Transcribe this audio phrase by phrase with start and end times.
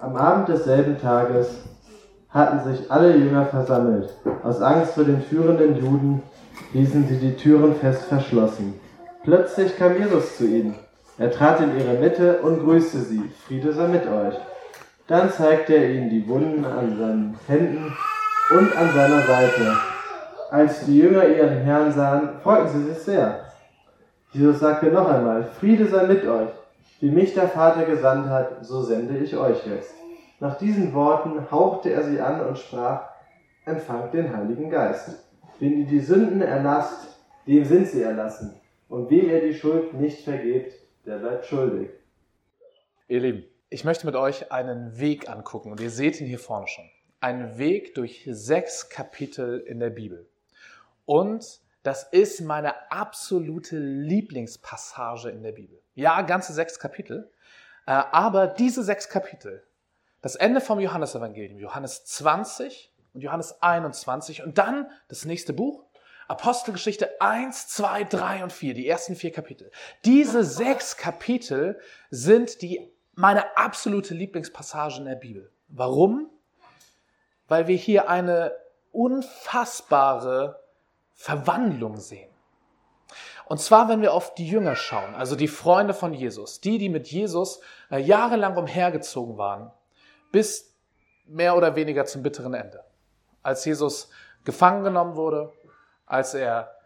[0.00, 1.48] Am Abend desselben Tages
[2.30, 4.14] hatten sich alle Jünger versammelt.
[4.44, 6.22] Aus Angst vor den führenden Juden
[6.72, 8.78] ließen sie die Türen fest verschlossen.
[9.24, 10.76] Plötzlich kam Jesus zu ihnen.
[11.18, 13.24] Er trat in ihre Mitte und grüßte sie.
[13.48, 14.34] Friede sei mit euch.
[15.08, 17.92] Dann zeigte er ihnen die Wunden an seinen Händen
[18.56, 19.76] und an seiner Seite.
[20.52, 23.40] Als die Jünger ihren Herrn sahen, freuten sie sich sehr.
[24.30, 26.50] Jesus sagte noch einmal, Friede sei mit euch.
[27.00, 29.94] Wie mich der Vater gesandt hat, so sende ich euch jetzt.
[30.40, 33.08] Nach diesen Worten hauchte er sie an und sprach,
[33.64, 35.24] empfangt den Heiligen Geist.
[35.60, 38.60] Wenn ihr die Sünden erlasst, dem sind sie erlassen.
[38.88, 40.72] Und wem ihr die Schuld nicht vergebt,
[41.06, 41.90] der bleibt schuldig.
[43.06, 46.66] Ihr Lieben, ich möchte mit euch einen Weg angucken und ihr seht ihn hier vorne
[46.66, 46.84] schon.
[47.20, 50.28] Ein Weg durch sechs Kapitel in der Bibel.
[51.04, 55.82] Und das ist meine absolute Lieblingspassage in der Bibel.
[55.94, 57.32] Ja, ganze sechs Kapitel.
[57.86, 59.64] Äh, aber diese sechs Kapitel
[60.20, 65.86] das Ende vom Johannesevangelium, Johannes 20 und Johannes 21 und dann das nächste Buch,
[66.26, 69.70] Apostelgeschichte 1, 2, 3 und 4, die ersten vier Kapitel.
[70.04, 71.80] Diese sechs Kapitel
[72.10, 75.50] sind die, meine absolute Lieblingspassage in der Bibel.
[75.68, 76.28] Warum?
[77.46, 78.52] Weil wir hier eine
[78.92, 80.67] unfassbare
[81.18, 82.30] Verwandlung sehen.
[83.46, 86.88] Und zwar, wenn wir auf die Jünger schauen, also die Freunde von Jesus, die, die
[86.88, 89.72] mit Jesus äh, jahrelang umhergezogen waren,
[90.30, 90.76] bis
[91.26, 92.84] mehr oder weniger zum bitteren Ende.
[93.42, 94.10] Als Jesus
[94.44, 95.52] gefangen genommen wurde,
[96.06, 96.76] als er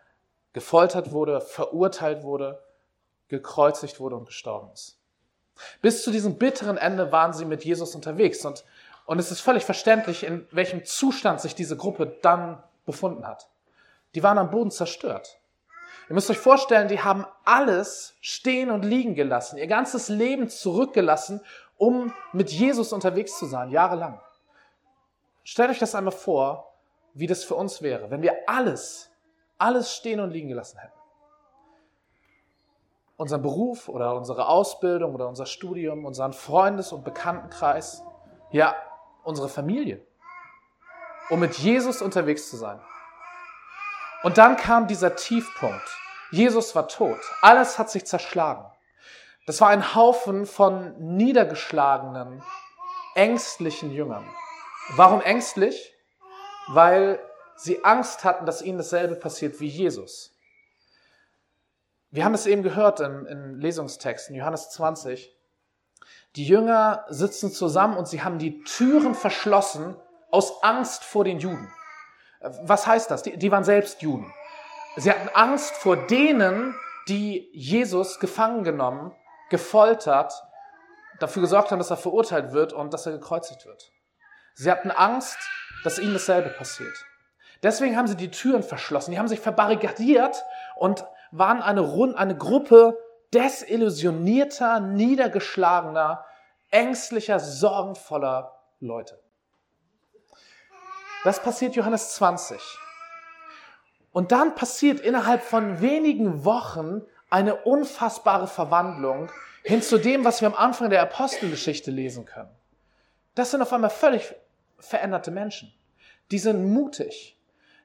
[0.55, 2.63] gefoltert wurde, verurteilt wurde,
[3.29, 4.99] gekreuzigt wurde und gestorben ist.
[5.83, 8.65] Bis zu diesem bitteren Ende waren sie mit Jesus unterwegs und,
[9.05, 13.52] und es ist völlig verständlich, in welchem Zustand sich diese Gruppe dann befunden hat.
[14.15, 15.39] Die waren am Boden zerstört.
[16.09, 21.41] Ihr müsst euch vorstellen, die haben alles stehen und liegen gelassen, ihr ganzes Leben zurückgelassen,
[21.79, 24.21] um mit Jesus unterwegs zu sein, jahrelang.
[25.45, 26.75] Stellt euch das einmal vor,
[27.15, 29.11] wie das für uns wäre, wenn wir alles,
[29.59, 30.93] alles stehen und liegen gelassen hätten.
[33.17, 38.03] Unseren Beruf oder unsere Ausbildung oder unser Studium, unseren Freundes- und Bekanntenkreis,
[38.51, 38.75] ja,
[39.23, 40.05] unsere Familie,
[41.31, 42.81] um mit Jesus unterwegs zu sein.
[44.23, 45.89] Und dann kam dieser Tiefpunkt.
[46.31, 47.19] Jesus war tot.
[47.41, 48.65] Alles hat sich zerschlagen.
[49.47, 52.43] Das war ein Haufen von niedergeschlagenen,
[53.15, 54.25] ängstlichen Jüngern.
[54.91, 55.95] Warum ängstlich?
[56.69, 57.19] Weil
[57.57, 60.33] sie Angst hatten, dass ihnen dasselbe passiert wie Jesus.
[62.11, 65.35] Wir haben es eben gehört im, im Lesungstext in Johannes 20.
[66.37, 69.97] Die Jünger sitzen zusammen und sie haben die Türen verschlossen
[70.31, 71.71] aus Angst vor den Juden.
[72.63, 73.23] Was heißt das?
[73.23, 74.33] Die, die waren selbst Juden.
[74.97, 76.75] Sie hatten Angst vor denen,
[77.09, 79.15] die Jesus gefangen genommen
[79.51, 80.33] gefoltert,
[81.21, 83.93] dafür gesorgt haben, dass er verurteilt wird und dass er gekreuzigt wird.
[84.55, 85.39] Sie hatten Angst,
[85.85, 86.95] dass ihnen dasselbe passiert.
[87.63, 90.43] Deswegen haben sie die Türen verschlossen, die haben sich verbarrikadiert
[90.75, 92.99] und waren eine, Rund eine Gruppe
[93.33, 96.25] desillusionierter, niedergeschlagener,
[96.71, 99.22] ängstlicher, sorgenvoller Leute.
[101.25, 102.61] Das passiert Johannes 20.
[104.13, 109.31] Und dann passiert innerhalb von wenigen Wochen eine unfassbare Verwandlung
[109.63, 112.51] hin zu dem, was wir am Anfang der Apostelgeschichte lesen können.
[113.35, 114.35] Das sind auf einmal völlig
[114.79, 115.73] veränderte Menschen.
[116.31, 117.39] Die sind mutig.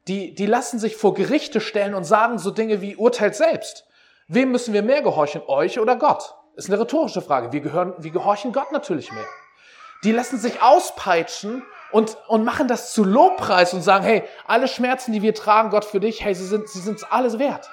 [0.07, 3.87] Die, die lassen sich vor Gerichte stellen und sagen so Dinge wie urteilt selbst.
[4.27, 6.33] Wem müssen wir mehr gehorchen, euch oder Gott?
[6.55, 7.51] Ist eine rhetorische Frage.
[7.51, 9.25] Wir, gehören, wir gehorchen Gott natürlich mehr.
[10.03, 15.13] Die lassen sich auspeitschen und, und machen das zu Lobpreis und sagen, hey, alle Schmerzen,
[15.13, 17.69] die wir tragen, Gott für dich, hey, sie sind sie sind's alles wert.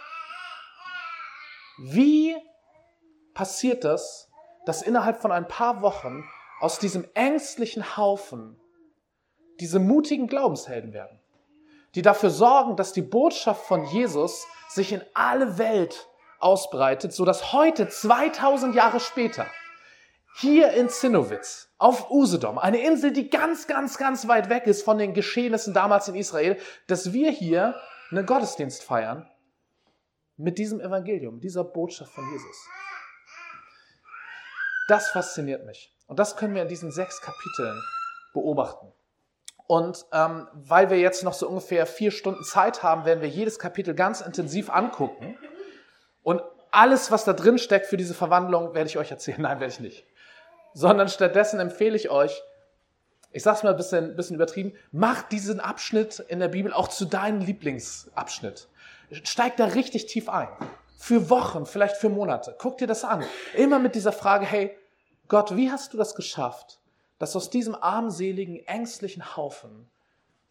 [1.78, 2.36] Wie
[3.34, 4.30] passiert das,
[4.64, 6.24] dass innerhalb von ein paar Wochen
[6.60, 8.60] aus diesem ängstlichen Haufen
[9.60, 11.20] diese mutigen Glaubenshelden werden,
[11.94, 16.08] die dafür sorgen, dass die Botschaft von Jesus sich in alle Welt
[16.38, 19.46] ausbreitet, so dass heute 2000 Jahre später
[20.36, 24.96] hier in Zinnowitz auf Usedom, eine Insel, die ganz, ganz, ganz weit weg ist von
[24.96, 26.56] den Geschehnissen damals in Israel,
[26.86, 27.74] dass wir hier
[28.10, 29.28] einen Gottesdienst feiern
[30.38, 32.68] mit diesem Evangelium, dieser Botschaft von Jesus.
[34.88, 35.94] Das fasziniert mich.
[36.06, 37.78] Und das können wir in diesen sechs Kapiteln
[38.32, 38.90] beobachten.
[39.66, 43.58] Und ähm, weil wir jetzt noch so ungefähr vier Stunden Zeit haben, werden wir jedes
[43.58, 45.36] Kapitel ganz intensiv angucken.
[46.22, 49.42] Und alles, was da drin steckt für diese Verwandlung, werde ich euch erzählen.
[49.42, 50.06] Nein, werde ich nicht.
[50.74, 52.42] Sondern stattdessen empfehle ich euch,
[53.30, 56.88] ich sage es mal ein bisschen, bisschen übertrieben, macht diesen Abschnitt in der Bibel auch
[56.88, 58.68] zu deinem Lieblingsabschnitt.
[59.22, 60.48] Steig da richtig tief ein.
[60.98, 62.54] Für Wochen, vielleicht für Monate.
[62.58, 63.24] Guck dir das an.
[63.54, 64.76] Immer mit dieser Frage, hey,
[65.28, 66.80] Gott, wie hast du das geschafft,
[67.18, 69.90] dass aus diesem armseligen, ängstlichen Haufen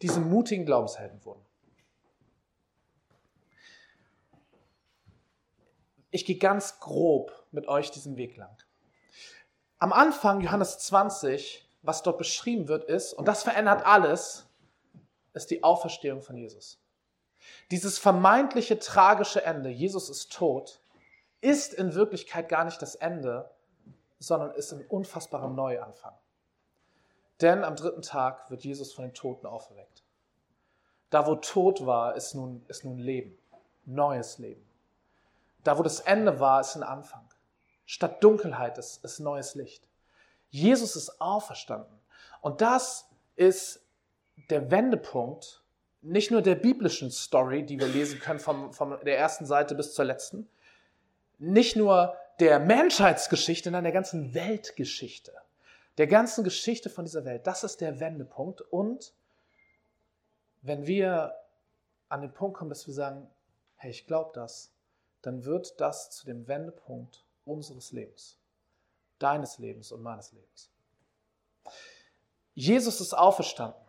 [0.02, 1.44] diese mutigen Glaubenshelden wurden.
[6.10, 8.56] Ich gehe ganz grob mit euch diesen Weg lang.
[9.84, 14.46] Am Anfang, Johannes 20, was dort beschrieben wird, ist, und das verändert alles,
[15.34, 16.80] ist die Auferstehung von Jesus.
[17.70, 20.80] Dieses vermeintliche tragische Ende, Jesus ist tot,
[21.42, 23.50] ist in Wirklichkeit gar nicht das Ende,
[24.18, 26.14] sondern ist ein unfassbarer Neuanfang.
[27.42, 30.02] Denn am dritten Tag wird Jesus von den Toten auferweckt.
[31.10, 33.36] Da, wo Tod war, ist nun, ist nun Leben,
[33.84, 34.66] neues Leben.
[35.62, 37.23] Da, wo das Ende war, ist ein Anfang.
[37.86, 39.88] Statt Dunkelheit ist, ist neues Licht.
[40.50, 41.98] Jesus ist auferstanden.
[42.40, 43.84] Und das ist
[44.50, 45.64] der Wendepunkt
[46.04, 49.94] nicht nur der biblischen Story, die wir lesen können vom, von der ersten Seite bis
[49.94, 50.48] zur letzten,
[51.38, 55.32] nicht nur der Menschheitsgeschichte, sondern der ganzen Weltgeschichte,
[55.96, 57.46] der ganzen Geschichte von dieser Welt.
[57.46, 58.60] Das ist der Wendepunkt.
[58.60, 59.14] Und
[60.60, 61.34] wenn wir
[62.08, 63.28] an den Punkt kommen, dass wir sagen,
[63.76, 64.72] hey, ich glaube das,
[65.22, 68.38] dann wird das zu dem Wendepunkt unseres Lebens,
[69.18, 70.70] deines Lebens und meines Lebens.
[72.54, 73.80] Jesus ist auferstanden,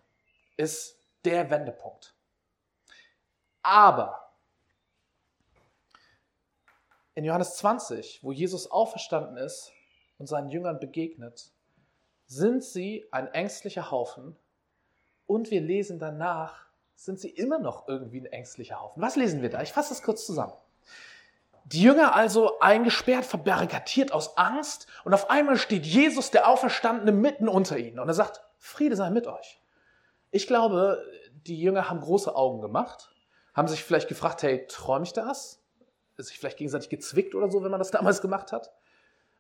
[0.57, 2.15] ist der Wendepunkt.
[3.61, 4.31] Aber
[7.15, 9.71] in Johannes 20, wo Jesus auferstanden ist
[10.17, 11.51] und seinen Jüngern begegnet,
[12.27, 14.35] sind sie ein ängstlicher Haufen
[15.25, 16.65] und wir lesen danach,
[16.95, 19.01] sind sie immer noch irgendwie ein ängstlicher Haufen.
[19.01, 19.61] Was lesen wir da?
[19.61, 20.53] Ich fasse das kurz zusammen.
[21.65, 27.49] Die Jünger also eingesperrt, verbarrikadiert aus Angst und auf einmal steht Jesus, der Auferstandene, mitten
[27.49, 29.59] unter ihnen und er sagt, Friede sei mit euch.
[30.29, 31.03] Ich glaube,
[31.47, 33.09] die Jünger haben große Augen gemacht,
[33.55, 35.63] haben sich vielleicht gefragt, hey, träume ich das?
[36.17, 38.71] Ist sich vielleicht gegenseitig gezwickt oder so, wenn man das damals gemacht hat?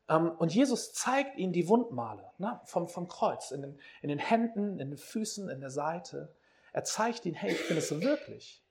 [0.09, 4.19] Ähm, und Jesus zeigt ihnen die Wundmale ne, vom, vom Kreuz, in den, in den
[4.19, 6.33] Händen, in den Füßen, in der Seite.
[6.73, 8.63] Er zeigt ihnen, hey, ich bin es wirklich.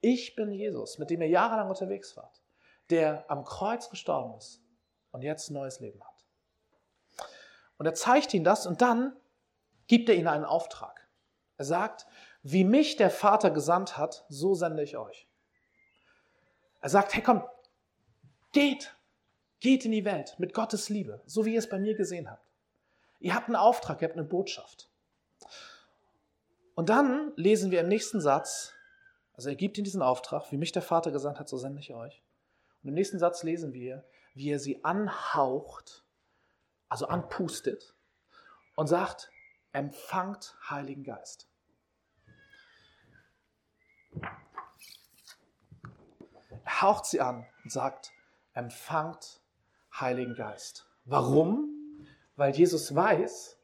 [0.00, 2.42] Ich bin Jesus, mit dem ihr jahrelang unterwegs wart,
[2.90, 4.62] der am Kreuz gestorben ist
[5.10, 6.24] und jetzt ein neues Leben hat.
[7.78, 9.16] Und er zeigt ihnen das und dann
[9.86, 11.08] gibt er ihnen einen Auftrag.
[11.56, 12.06] Er sagt,
[12.42, 15.28] wie mich der Vater gesandt hat, so sende ich euch.
[16.80, 17.44] Er sagt, hey komm,
[18.52, 18.94] geht,
[19.60, 22.44] geht in die Welt mit Gottes Liebe, so wie ihr es bei mir gesehen habt.
[23.20, 24.90] Ihr habt einen Auftrag, ihr habt eine Botschaft.
[26.74, 28.72] Und dann lesen wir im nächsten Satz,
[29.34, 31.94] also er gibt ihnen diesen Auftrag, wie mich der Vater gesandt hat, so sende ich
[31.94, 32.21] euch.
[32.82, 36.04] Und im nächsten Satz lesen wir, wie er sie anhaucht,
[36.88, 37.94] also anpustet
[38.76, 39.30] und sagt,
[39.72, 41.48] empfangt Heiligen Geist.
[46.64, 48.12] Er haucht sie an und sagt,
[48.52, 49.40] empfangt
[49.98, 50.86] Heiligen Geist.
[51.04, 51.68] Warum?
[52.36, 53.58] Weil Jesus weiß,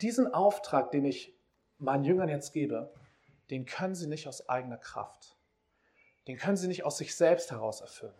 [0.00, 1.34] diesen Auftrag, den ich
[1.78, 2.92] meinen Jüngern jetzt gebe,
[3.50, 5.35] den können sie nicht aus eigener Kraft.
[6.26, 8.14] Den können sie nicht aus sich selbst heraus erfüllen.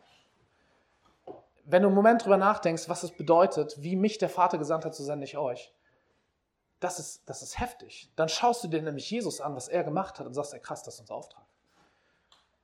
[1.65, 4.95] Wenn du einen Moment drüber nachdenkst, was es bedeutet, wie mich der Vater gesandt hat,
[4.95, 5.75] so sende ich euch,
[6.81, 8.13] das ist, das ist heftig.
[8.17, 10.83] Dann schaust du dir nämlich Jesus an, was er gemacht hat und sagst, ey krass,
[10.83, 11.45] das ist unser Auftrag.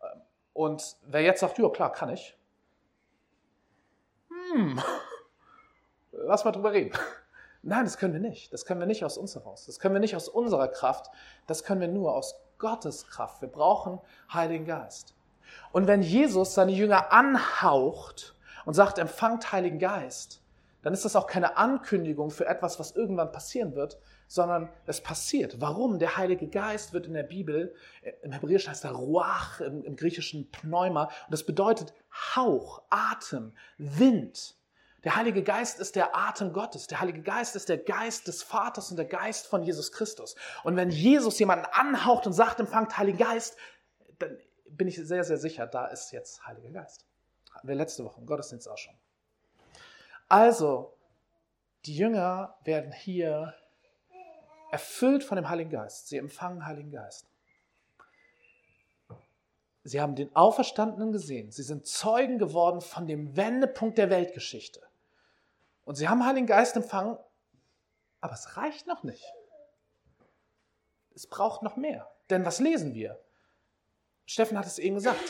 [0.02, 0.20] Ähm,
[0.52, 2.36] und wer jetzt sagt, ja klar, kann ich,
[4.28, 4.80] hm,
[6.12, 6.96] lass mal drüber reden.
[7.62, 8.52] Nein, das können wir nicht.
[8.52, 9.66] Das können wir nicht aus uns heraus.
[9.66, 11.10] Das können wir nicht aus unserer Kraft.
[11.46, 13.40] Das können wir nur aus Gottes Kraft.
[13.40, 14.00] Wir brauchen
[14.32, 15.14] Heiligen Geist.
[15.72, 20.42] Und wenn Jesus seine Jünger anhaucht und sagt, empfangt Heiligen Geist,
[20.82, 25.60] dann ist das auch keine Ankündigung für etwas, was irgendwann passieren wird, sondern es passiert.
[25.60, 25.98] Warum?
[25.98, 29.96] Der Heilige Geist wird in der Bibel, äh, im Hebräischen heißt er Ruach, im, im
[29.96, 31.94] Griechischen Pneuma, und das bedeutet
[32.34, 34.56] Hauch, Atem, Wind.
[35.04, 36.86] Der Heilige Geist ist der Atem Gottes.
[36.86, 40.36] Der Heilige Geist ist der Geist des Vaters und der Geist von Jesus Christus.
[40.62, 43.56] Und wenn Jesus jemanden anhaucht und sagt, empfangt Heiligen Geist,
[44.20, 44.38] dann
[44.76, 47.06] bin ich sehr, sehr sicher, da ist jetzt Heiliger Geist.
[47.52, 48.94] Hatten wir letzte Woche im Gottesdienst auch schon.
[50.28, 50.96] Also,
[51.84, 53.54] die Jünger werden hier
[54.70, 56.08] erfüllt von dem Heiligen Geist.
[56.08, 57.26] Sie empfangen Heiligen Geist.
[59.84, 61.50] Sie haben den Auferstandenen gesehen.
[61.50, 64.80] Sie sind Zeugen geworden von dem Wendepunkt der Weltgeschichte.
[65.84, 67.18] Und sie haben Heiligen Geist empfangen,
[68.20, 69.26] aber es reicht noch nicht.
[71.14, 72.10] Es braucht noch mehr.
[72.30, 73.20] Denn was lesen wir?
[74.32, 75.20] Steffen hat es eben gesagt.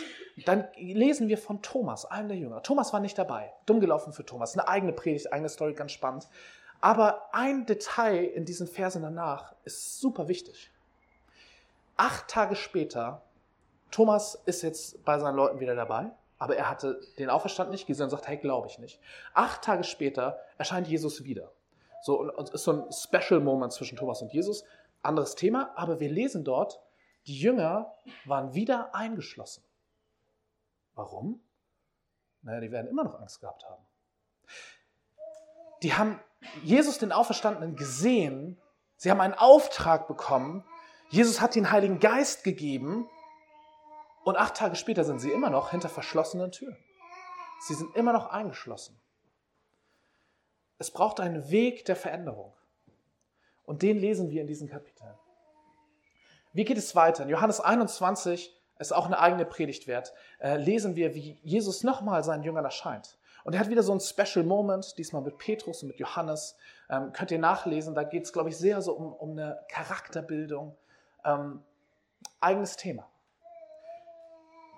[0.47, 2.63] Dann lesen wir von Thomas, einem der Jünger.
[2.63, 3.53] Thomas war nicht dabei.
[3.67, 4.57] Dumm gelaufen für Thomas.
[4.57, 6.29] Eine eigene Predigt, eigene Story, ganz spannend.
[6.81, 10.71] Aber ein Detail in diesen Versen danach ist super wichtig.
[11.97, 13.23] Acht Tage später,
[13.91, 18.05] Thomas ist jetzt bei seinen Leuten wieder dabei, aber er hatte den Auferstand nicht gesehen
[18.05, 19.01] und sagt, hey, glaube ich nicht.
[19.35, 21.51] Acht Tage später erscheint Jesus wieder.
[22.03, 24.65] So, und ist so ein Special Moment zwischen Thomas und Jesus.
[25.03, 26.81] Anderes Thema, aber wir lesen dort,
[27.27, 29.63] die Jünger waren wieder eingeschlossen.
[30.95, 31.41] Warum?
[32.43, 33.85] Naja, die werden immer noch Angst gehabt haben.
[35.83, 36.21] Die haben
[36.63, 38.61] Jesus, den Auferstandenen, gesehen.
[38.97, 40.65] Sie haben einen Auftrag bekommen.
[41.09, 43.09] Jesus hat den Heiligen Geist gegeben.
[44.25, 46.77] Und acht Tage später sind sie immer noch hinter verschlossenen Türen.
[47.61, 48.99] Sie sind immer noch eingeschlossen.
[50.79, 52.53] Es braucht einen Weg der Veränderung.
[53.65, 55.15] Und den lesen wir in diesen Kapiteln.
[56.53, 57.23] Wie geht es weiter?
[57.23, 60.13] In Johannes 21 ist auch eine eigene Predigt wert.
[60.39, 63.17] Äh, lesen wir, wie Jesus nochmal seinen Jüngern erscheint.
[63.45, 66.57] Und er hat wieder so einen Special Moment, diesmal mit Petrus und mit Johannes.
[66.91, 70.77] Ähm, könnt ihr nachlesen, da geht es, glaube ich, sehr so um, um eine Charakterbildung.
[71.25, 71.63] Ähm,
[72.41, 73.09] eigenes Thema.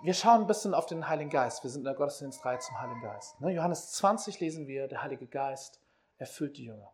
[0.02, 1.62] Wir schauen ein bisschen auf den Heiligen Geist.
[1.62, 3.40] Wir sind in der Gottesdienstreihe zum Heiligen Geist.
[3.40, 3.52] Ne?
[3.52, 5.81] Johannes 20 lesen wir, der Heilige Geist
[6.19, 6.94] erfüllt die Jünger.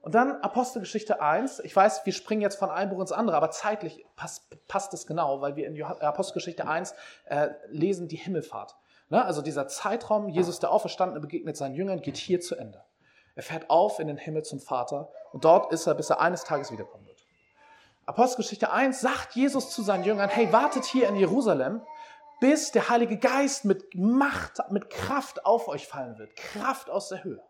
[0.00, 1.60] Und dann Apostelgeschichte 1.
[1.60, 5.06] Ich weiß, wir springen jetzt von einem Buch ins andere, aber zeitlich passt, passt es
[5.06, 6.94] genau, weil wir in Apostelgeschichte 1
[7.26, 8.76] äh, lesen die Himmelfahrt.
[9.10, 9.24] Ne?
[9.24, 12.84] Also dieser Zeitraum, Jesus der Auferstandene begegnet seinen Jüngern, geht hier zu Ende.
[13.34, 16.44] Er fährt auf in den Himmel zum Vater und dort ist er, bis er eines
[16.44, 17.24] Tages wiederkommen wird.
[18.06, 21.82] Apostelgeschichte 1 sagt Jesus zu seinen Jüngern, hey, wartet hier in Jerusalem,
[22.40, 26.34] bis der Heilige Geist mit Macht, mit Kraft auf euch fallen wird.
[26.36, 27.42] Kraft aus der Höhe.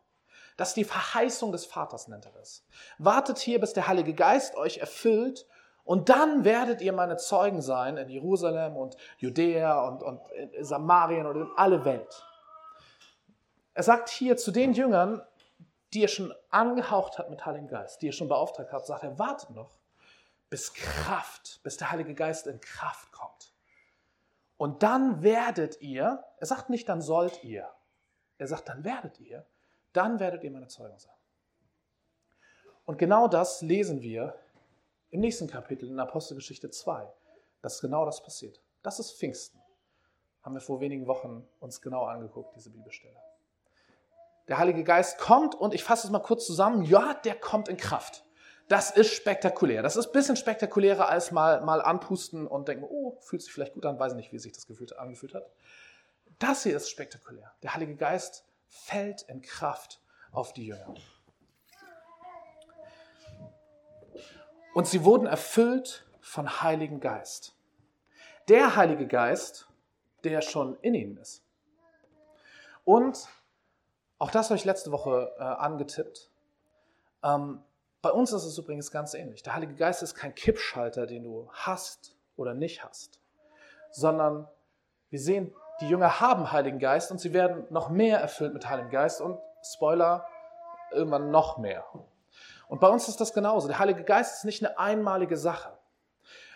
[0.58, 2.66] Das ist die Verheißung des Vaters, nennt er das.
[2.98, 5.46] Wartet hier, bis der Heilige Geist euch erfüllt
[5.84, 10.20] und dann werdet ihr meine Zeugen sein in Jerusalem und Judäa und, und
[10.60, 12.26] Samarien und in alle Welt.
[13.72, 15.22] Er sagt hier zu den Jüngern,
[15.94, 19.16] die er schon angehaucht hat mit Heiligen Geist, die er schon beauftragt hat, sagt er,
[19.16, 19.78] wartet noch,
[20.50, 23.54] bis Kraft, bis der Heilige Geist in Kraft kommt.
[24.56, 27.70] Und dann werdet ihr, er sagt nicht, dann sollt ihr,
[28.38, 29.46] er sagt, dann werdet ihr
[29.92, 31.14] dann werdet ihr meine Zeugen sein.
[32.84, 34.34] Und genau das lesen wir
[35.10, 37.06] im nächsten Kapitel in Apostelgeschichte 2,
[37.60, 38.62] dass genau das passiert.
[38.82, 39.60] Das ist Pfingsten.
[40.42, 43.16] Haben wir vor wenigen Wochen uns genau angeguckt, diese Bibelstelle.
[44.48, 46.82] Der Heilige Geist kommt und ich fasse es mal kurz zusammen.
[46.82, 48.24] Ja, der kommt in Kraft.
[48.68, 49.82] Das ist spektakulär.
[49.82, 53.74] Das ist ein bisschen spektakulärer als mal, mal anpusten und denken, oh, fühlt sich vielleicht
[53.74, 55.50] gut an, weiß nicht, wie sich das gefühlt, angefühlt hat.
[56.38, 57.52] Das hier ist spektakulär.
[57.62, 60.94] Der Heilige Geist fällt in Kraft auf die Jünger.
[64.74, 67.56] Und sie wurden erfüllt von Heiligen Geist.
[68.48, 69.68] Der Heilige Geist,
[70.24, 71.42] der schon in ihnen ist.
[72.84, 73.28] Und
[74.18, 76.30] auch das habe ich letzte Woche äh, angetippt.
[77.22, 77.62] Ähm,
[78.02, 79.42] bei uns ist es übrigens ganz ähnlich.
[79.42, 83.20] Der Heilige Geist ist kein Kippschalter, den du hast oder nicht hast,
[83.90, 84.48] sondern
[85.10, 88.90] wir sehen die Jünger haben Heiligen Geist und sie werden noch mehr erfüllt mit Heiligem
[88.90, 90.26] Geist und Spoiler,
[90.92, 91.84] irgendwann noch mehr.
[92.68, 93.68] Und bei uns ist das genauso.
[93.68, 95.72] Der Heilige Geist ist nicht eine einmalige Sache.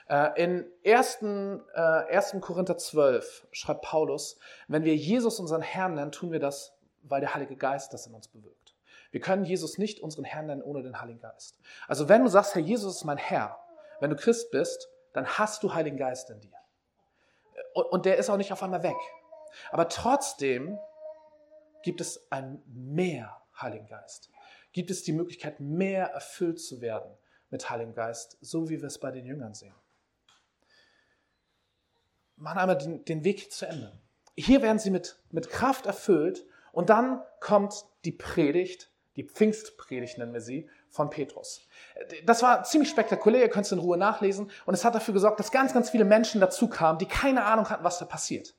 [0.09, 1.23] Äh, in 1.
[1.23, 2.35] 1.
[2.35, 4.39] Äh, Korinther 12 schreibt Paulus,
[4.69, 8.15] wenn wir Jesus unseren Herrn nennen, tun wir das, weil der Heilige Geist das in
[8.15, 8.75] uns bewirkt.
[9.11, 11.59] Wir können Jesus nicht unseren Herrn nennen ohne den Heiligen Geist.
[11.87, 13.59] Also wenn du sagst, Herr Jesus ist mein Herr,
[14.01, 16.62] wenn du Christ bist, dann hast du Heiligen Geist in dir
[17.75, 18.97] und der ist auch nicht auf einmal weg.
[19.71, 20.79] Aber trotzdem
[21.83, 24.31] gibt es ein mehr Heiligen Geist.
[24.73, 27.17] Gibt es die Möglichkeit, mehr erfüllt zu werden
[27.51, 29.75] mit Heiligem Geist, so wie wir es bei den Jüngern sehen.
[32.37, 33.93] Machen einmal den, den Weg zu Ende.
[34.35, 40.33] Hier werden sie mit, mit Kraft erfüllt und dann kommt die Predigt, die Pfingstpredigt nennen
[40.33, 41.67] wir sie, von Petrus.
[42.25, 44.51] Das war ziemlich spektakulär, ihr könnt es in Ruhe nachlesen.
[44.67, 47.71] Und es hat dafür gesorgt, dass ganz, ganz viele Menschen dazu kamen, die keine Ahnung
[47.71, 48.55] hatten, was da passiert.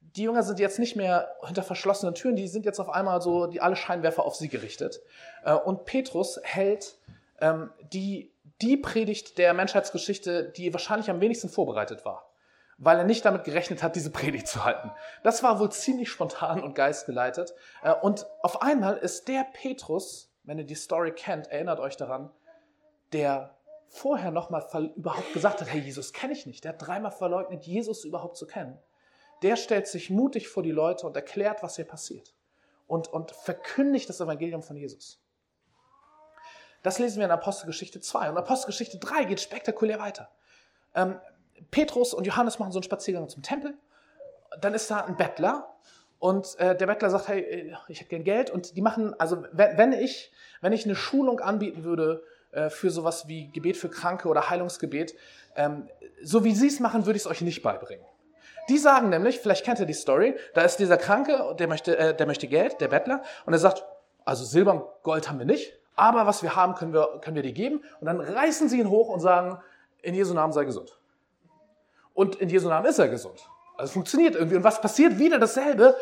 [0.00, 3.46] Die Jünger sind jetzt nicht mehr hinter verschlossenen Türen, die sind jetzt auf einmal so,
[3.46, 5.00] die alle Scheinwerfer auf sie gerichtet.
[5.44, 6.98] Äh, und Petrus hält
[7.40, 12.30] ähm, die, die Predigt der Menschheitsgeschichte, die wahrscheinlich am wenigsten vorbereitet war
[12.76, 14.90] weil er nicht damit gerechnet hat, diese Predigt zu halten.
[15.22, 17.54] Das war wohl ziemlich spontan und geistgeleitet.
[17.84, 22.30] Äh, und auf einmal ist der Petrus wenn ihr die Story kennt, erinnert euch daran,
[23.12, 23.56] der
[23.88, 26.64] vorher nochmal überhaupt gesagt hat, hey, Jesus kenne ich nicht.
[26.64, 28.78] Der hat dreimal verleugnet, Jesus überhaupt zu kennen.
[29.42, 32.34] Der stellt sich mutig vor die Leute und erklärt, was hier passiert.
[32.86, 35.20] Und, und verkündigt das Evangelium von Jesus.
[36.82, 38.30] Das lesen wir in Apostelgeschichte 2.
[38.30, 40.30] Und Apostelgeschichte 3 geht spektakulär weiter.
[40.94, 41.18] Ähm,
[41.70, 43.78] Petrus und Johannes machen so einen Spaziergang zum Tempel.
[44.60, 45.74] Dann ist da ein Bettler
[46.24, 48.48] und äh, der Bettler sagt, hey, äh, ich hätte gern Geld.
[48.48, 52.88] Und die machen, also wenn, wenn, ich, wenn ich eine Schulung anbieten würde äh, für
[52.88, 55.14] sowas wie Gebet für Kranke oder Heilungsgebet,
[55.54, 55.86] ähm,
[56.22, 58.06] so wie sie es machen, würde ich es euch nicht beibringen.
[58.70, 62.16] Die sagen nämlich, vielleicht kennt ihr die Story, da ist dieser Kranke, der möchte, äh,
[62.16, 63.84] der möchte Geld, der Bettler, und er sagt,
[64.24, 67.42] Also Silber und Gold haben wir nicht, aber was wir haben, können wir, können wir
[67.42, 67.82] dir geben.
[68.00, 69.60] Und dann reißen sie ihn hoch und sagen,
[70.00, 70.98] in Jesu Namen sei gesund.
[72.14, 73.46] Und in Jesu Namen ist er gesund.
[73.76, 74.56] Also es funktioniert irgendwie.
[74.56, 75.18] Und was passiert?
[75.18, 75.96] Wieder dasselbe.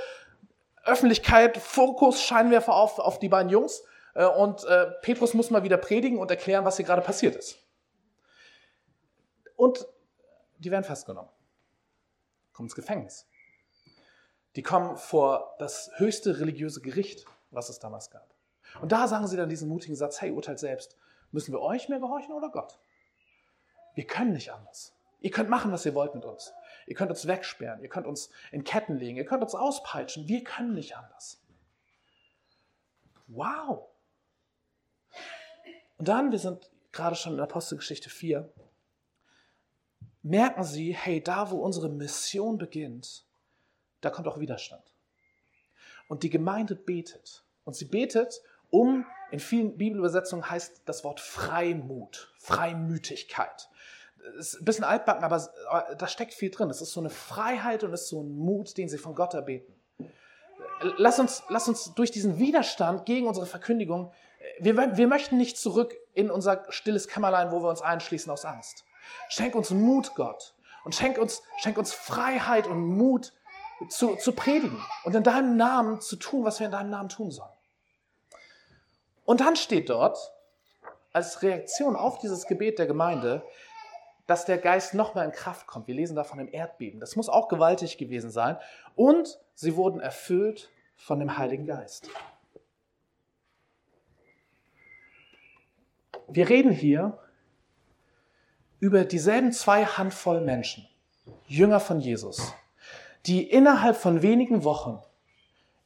[0.84, 3.82] Öffentlichkeit, Fokus, Scheinwerfer auf, auf die beiden Jungs.
[4.14, 7.58] Äh, und äh, Petrus muss mal wieder predigen und erklären, was hier gerade passiert ist.
[9.56, 9.86] Und
[10.58, 11.30] die werden festgenommen.
[12.52, 13.26] Kommen ins Gefängnis.
[14.56, 18.28] Die kommen vor das höchste religiöse Gericht, was es damals gab.
[18.80, 20.96] Und da sagen sie dann diesen mutigen Satz, hey, urteilt selbst,
[21.30, 22.78] müssen wir euch mehr gehorchen oder Gott?
[23.94, 24.94] Wir können nicht anders.
[25.20, 26.52] Ihr könnt machen, was ihr wollt mit uns.
[26.86, 30.28] Ihr könnt uns wegsperren, ihr könnt uns in Ketten legen, ihr könnt uns auspeitschen.
[30.28, 31.40] Wir können nicht anders.
[33.28, 33.88] Wow.
[35.98, 38.52] Und dann, wir sind gerade schon in Apostelgeschichte 4,
[40.22, 43.24] merken sie, hey, da wo unsere Mission beginnt,
[44.00, 44.82] da kommt auch Widerstand.
[46.08, 47.44] Und die Gemeinde betet.
[47.64, 53.68] Und sie betet um, in vielen Bibelübersetzungen heißt das Wort Freimut, Freimütigkeit.
[54.38, 55.48] Ist ein bisschen altbacken, aber
[55.98, 56.70] da steckt viel drin.
[56.70, 59.34] Es ist so eine Freiheit und es ist so ein Mut, den sie von Gott
[59.34, 59.74] erbeten.
[60.96, 64.12] Lass uns, lass uns durch diesen Widerstand gegen unsere Verkündigung,
[64.58, 68.84] wir, wir möchten nicht zurück in unser stilles Kämmerlein, wo wir uns einschließen aus Angst.
[69.28, 70.54] Schenk uns Mut, Gott.
[70.84, 73.32] Und schenk uns, schenk uns Freiheit und Mut
[73.88, 77.30] zu, zu predigen und in deinem Namen zu tun, was wir in deinem Namen tun
[77.30, 77.52] sollen.
[79.24, 80.32] Und dann steht dort,
[81.12, 83.44] als Reaktion auf dieses Gebet der Gemeinde,
[84.26, 85.88] dass der Geist nochmal in Kraft kommt.
[85.88, 87.00] Wir lesen davon im Erdbeben.
[87.00, 88.56] Das muss auch gewaltig gewesen sein.
[88.94, 92.08] Und sie wurden erfüllt von dem Heiligen Geist.
[96.28, 97.18] Wir reden hier
[98.80, 100.88] über dieselben zwei Handvoll Menschen,
[101.46, 102.54] Jünger von Jesus,
[103.26, 105.00] die innerhalb von wenigen Wochen,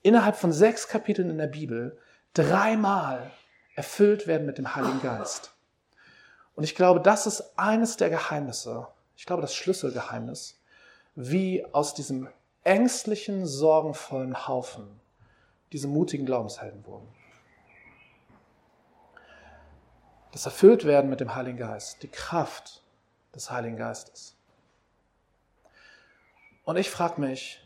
[0.03, 1.99] innerhalb von sechs Kapiteln in der Bibel,
[2.33, 3.31] dreimal
[3.75, 5.56] erfüllt werden mit dem Heiligen Geist.
[6.57, 10.59] Und ich glaube, das ist eines der Geheimnisse, ich glaube, das Schlüsselgeheimnis,
[11.15, 12.29] wie aus diesem
[12.65, 15.01] ängstlichen, sorgenvollen Haufen
[15.73, 17.07] diese mutigen Glaubenshelden wurden.
[20.33, 22.83] Das Erfülltwerden mit dem Heiligen Geist, die Kraft
[23.35, 24.37] des Heiligen Geistes.
[26.65, 27.63] Und ich frage mich,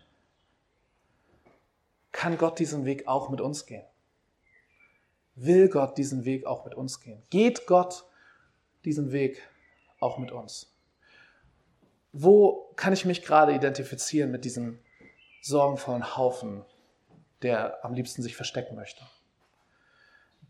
[2.12, 3.84] kann Gott diesen Weg auch mit uns gehen?
[5.36, 7.22] Will Gott diesen Weg auch mit uns gehen?
[7.30, 8.04] Geht Gott
[8.84, 9.42] diesen Weg
[10.00, 10.72] auch mit uns?
[12.12, 14.80] Wo kann ich mich gerade identifizieren mit diesem
[15.42, 16.64] sorgenvollen Haufen,
[17.42, 19.04] der am liebsten sich verstecken möchte?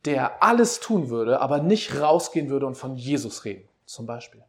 [0.06, 4.42] Der alles tun würde, aber nicht rausgehen würde und von Jesus reden, zum Beispiel.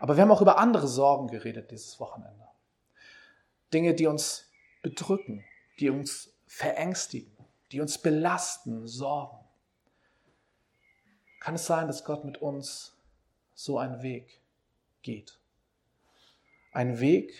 [0.00, 2.48] Aber wir haben auch über andere Sorgen geredet dieses Wochenende.
[3.72, 4.50] Dinge, die uns
[4.82, 5.44] bedrücken,
[5.78, 7.36] die uns verängstigen,
[7.72, 9.43] die uns belasten, Sorgen.
[11.44, 12.96] Kann es sein, dass Gott mit uns
[13.52, 14.40] so einen Weg
[15.02, 15.38] geht?
[16.72, 17.34] Ein Weg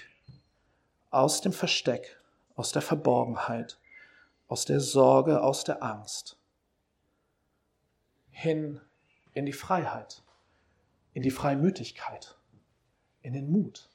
[1.09, 2.21] aus dem Versteck,
[2.55, 3.79] aus der Verborgenheit,
[4.47, 6.37] aus der Sorge, aus der Angst,
[8.31, 8.79] hin
[9.33, 10.23] in die Freiheit,
[11.15, 12.37] in die Freimütigkeit
[13.23, 13.89] in den Mut.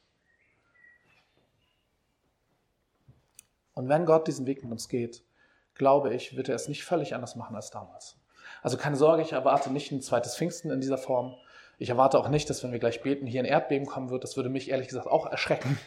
[3.75, 5.23] Und wenn Gott diesen Weg mit uns geht,
[5.75, 8.18] glaube ich, wird er es nicht völlig anders machen als damals.
[8.61, 11.35] Also keine Sorge, ich erwarte nicht ein zweites Pfingsten in dieser Form.
[11.77, 14.23] Ich erwarte auch nicht, dass wenn wir gleich beten, hier ein Erdbeben kommen wird.
[14.23, 15.79] Das würde mich ehrlich gesagt auch erschrecken.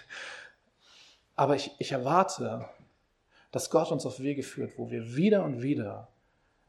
[1.37, 2.67] Aber ich, ich erwarte,
[3.51, 6.09] dass Gott uns auf Wege führt, wo wir wieder und wieder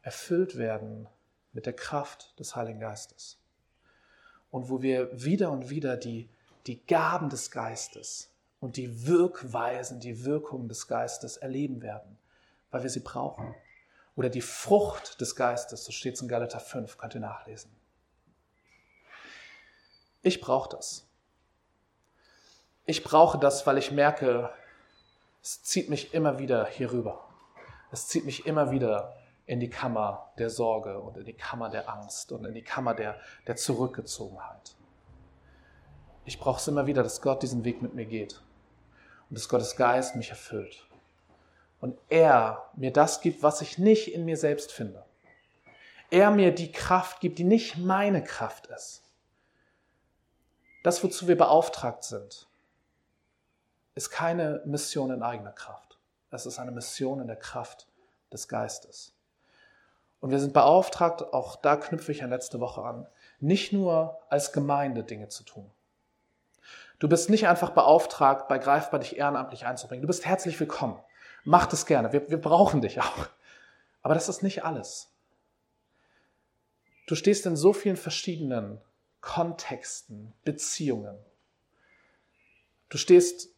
[0.01, 1.07] erfüllt werden
[1.53, 3.39] mit der Kraft des Heiligen Geistes.
[4.51, 6.29] Und wo wir wieder und wieder die
[6.67, 12.17] die Gaben des Geistes und die Wirkweisen, die Wirkungen des Geistes erleben werden,
[12.71, 13.53] weil wir sie brauchen.
[14.15, 17.71] Oder die Frucht des Geistes, so steht es in Galater 5, könnt ihr nachlesen.
[20.21, 21.07] Ich brauche das.
[22.85, 24.51] Ich brauche das, weil ich merke,
[25.41, 27.27] es zieht mich immer wieder hier rüber.
[27.91, 31.89] Es zieht mich immer wieder in die Kammer der Sorge und in die Kammer der
[31.89, 34.75] Angst und in die Kammer der, der Zurückgezogenheit.
[36.25, 38.41] Ich brauche es immer wieder, dass Gott diesen Weg mit mir geht
[39.29, 40.87] und dass Gottes Geist mich erfüllt.
[41.83, 45.03] Und er mir das gibt, was ich nicht in mir selbst finde.
[46.11, 49.03] Er mir die Kraft gibt, die nicht meine Kraft ist.
[50.85, 52.47] Das, wozu wir beauftragt sind,
[53.95, 55.97] ist keine Mission in eigener Kraft.
[56.31, 57.85] Es ist eine Mission in der Kraft
[58.31, 59.13] des Geistes.
[60.21, 63.07] Und wir sind beauftragt, auch da knüpfe ich an letzte Woche an,
[63.41, 65.69] nicht nur als Gemeinde Dinge zu tun,
[67.03, 70.01] Du bist nicht einfach beauftragt, bei Greifbar dich ehrenamtlich einzubringen.
[70.01, 70.97] Du bist herzlich willkommen.
[71.43, 72.13] Mach das gerne.
[72.13, 73.27] Wir, wir brauchen dich auch.
[74.01, 75.11] Aber das ist nicht alles.
[77.07, 78.79] Du stehst in so vielen verschiedenen
[79.21, 81.17] Kontexten, Beziehungen.
[82.89, 83.49] Du stehst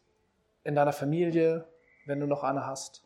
[0.64, 1.66] in deiner Familie,
[2.06, 3.02] wenn du noch eine hast.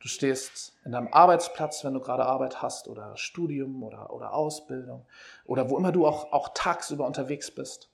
[0.00, 5.06] Du stehst in deinem Arbeitsplatz, wenn du gerade Arbeit hast oder Studium oder, oder Ausbildung
[5.44, 7.90] oder wo immer du auch, auch tagsüber unterwegs bist.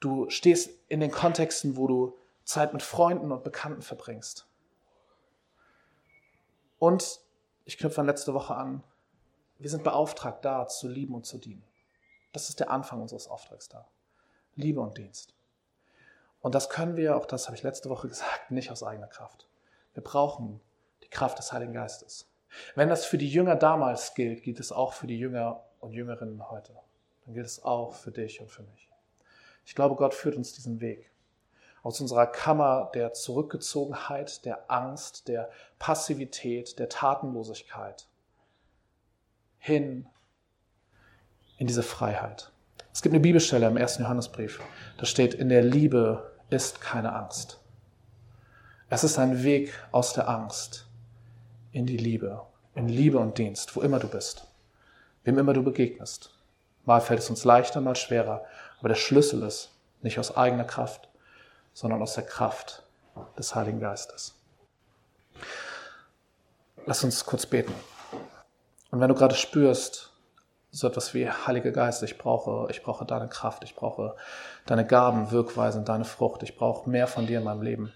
[0.00, 4.45] Du stehst in den Kontexten, wo du Zeit mit Freunden und Bekannten verbringst.
[6.78, 7.20] Und
[7.64, 8.82] ich knüpfe an letzte Woche an,
[9.58, 11.64] wir sind beauftragt da, zu lieben und zu dienen.
[12.32, 13.88] Das ist der Anfang unseres Auftrags da.
[14.54, 15.34] Liebe und Dienst.
[16.40, 19.48] Und das können wir, auch das habe ich letzte Woche gesagt, nicht aus eigener Kraft.
[19.94, 20.60] Wir brauchen
[21.02, 22.28] die Kraft des Heiligen Geistes.
[22.74, 26.50] Wenn das für die Jünger damals gilt, gilt es auch für die Jünger und Jüngerinnen
[26.50, 26.74] heute.
[27.24, 28.88] Dann gilt es auch für dich und für mich.
[29.64, 31.10] Ich glaube, Gott führt uns diesen Weg.
[31.86, 38.08] Aus unserer Kammer der Zurückgezogenheit, der Angst, der Passivität, der Tatenlosigkeit
[39.58, 40.08] hin
[41.58, 42.50] in diese Freiheit.
[42.92, 44.60] Es gibt eine Bibelstelle im ersten Johannesbrief.
[44.98, 47.60] Da steht, in der Liebe ist keine Angst.
[48.90, 50.88] Es ist ein Weg aus der Angst
[51.70, 52.42] in die Liebe,
[52.74, 54.48] in Liebe und Dienst, wo immer du bist,
[55.22, 56.36] wem immer du begegnest.
[56.84, 58.44] Mal fällt es uns leichter, mal schwerer,
[58.80, 59.70] aber der Schlüssel ist
[60.02, 61.08] nicht aus eigener Kraft,
[61.76, 62.84] sondern aus der Kraft
[63.38, 64.34] des Heiligen Geistes.
[66.86, 67.74] Lass uns kurz beten.
[68.90, 70.10] Und wenn du gerade spürst,
[70.70, 74.16] so etwas wie Heiliger Geist, ich brauche, ich brauche deine Kraft, ich brauche
[74.64, 77.92] deine Gaben, Wirkweisen, deine Frucht, ich brauche mehr von dir in meinem Leben,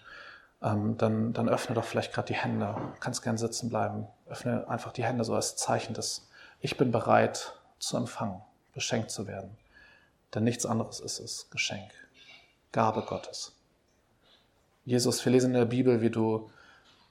[0.63, 2.77] ähm, dann, dann öffne doch vielleicht gerade die Hände.
[3.01, 4.09] Kannst gern sitzen bleiben.
[4.29, 6.29] Öffne einfach die Hände so als Zeichen des,
[6.61, 8.43] ich bin bereit zu empfangen,
[8.75, 9.57] beschenkt zu werden.
[10.35, 11.91] Denn nichts anderes ist es, Geschenk,
[12.73, 13.57] Gabe Gottes.
[14.85, 16.51] Jesus, wir lesen in der Bibel, wie du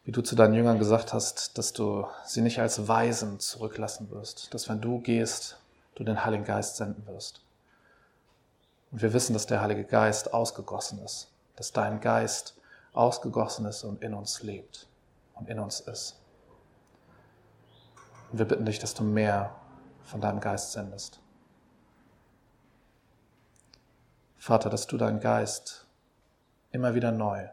[0.10, 4.52] wie du zu deinen Jüngern gesagt hast, dass du sie nicht als Weisen zurücklassen wirst,
[4.56, 5.62] dass wenn du gehst,
[5.94, 7.44] du den Heiligen Geist senden wirst.
[8.90, 12.58] Und wir wissen, dass der Heilige Geist ausgegossen ist, dass dein Geist
[12.94, 14.88] ausgegossen ist und in uns lebt
[15.36, 16.20] und in uns ist.
[18.32, 19.56] Und wir bitten dich, dass du mehr
[20.02, 21.20] von deinem Geist sendest.
[24.38, 25.86] Vater, dass du deinen Geist
[26.72, 27.48] immer wieder neu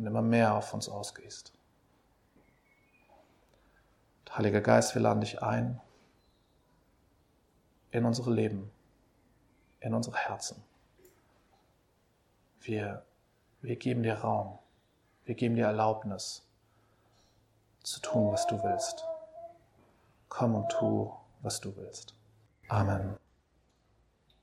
[0.00, 1.52] und immer mehr auf uns ausgehst.
[4.34, 5.80] Heiliger Geist, wir laden dich ein
[7.90, 8.70] in unsere Leben,
[9.80, 10.62] in unsere Herzen.
[12.60, 13.04] Wir,
[13.60, 14.58] wir geben dir Raum,
[15.24, 16.46] wir geben dir Erlaubnis
[17.82, 19.04] zu tun, was du willst.
[20.28, 22.14] Komm und tu, was du willst.
[22.68, 23.18] Amen.